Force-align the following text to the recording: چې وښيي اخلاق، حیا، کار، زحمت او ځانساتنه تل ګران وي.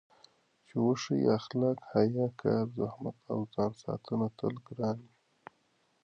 چې 0.67 0.75
وښيي 0.85 1.27
اخلاق، 1.39 1.77
حیا، 1.91 2.27
کار، 2.41 2.65
زحمت 2.77 3.17
او 3.33 3.39
ځانساتنه 3.53 4.27
تل 4.37 4.53
ګران 4.67 4.97
وي. 5.05 5.13